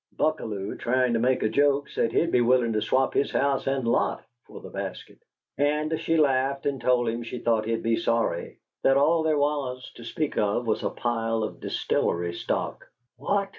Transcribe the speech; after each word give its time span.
Buckalew, 0.17 0.77
tryin' 0.79 1.13
to 1.13 1.19
make 1.19 1.43
a 1.43 1.47
joke, 1.47 1.87
said 1.87 2.11
he'd 2.11 2.31
be 2.31 2.41
willin' 2.41 2.73
to 2.73 2.81
swap 2.81 3.13
HIS 3.13 3.29
house 3.29 3.67
and 3.67 3.87
lot 3.87 4.25
for 4.47 4.59
the 4.59 4.71
basket, 4.71 5.19
and 5.59 5.93
she 5.99 6.17
laughed 6.17 6.65
and 6.65 6.81
told 6.81 7.07
him 7.07 7.21
she 7.21 7.37
thought 7.37 7.65
he'd 7.67 7.83
be 7.83 7.97
sorry; 7.97 8.57
that 8.81 8.97
all 8.97 9.21
there 9.21 9.37
was, 9.37 9.91
to 9.97 10.03
speak 10.03 10.39
of, 10.39 10.65
was 10.65 10.81
a 10.81 10.89
pile 10.89 11.43
of 11.43 11.59
distillery 11.59 12.33
stock" 12.33 12.85
"What?" 13.17 13.49